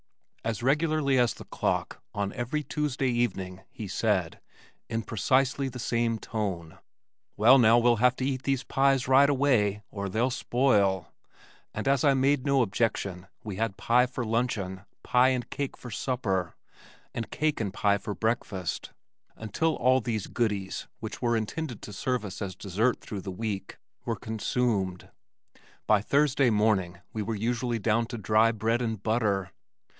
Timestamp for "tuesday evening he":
2.63-3.87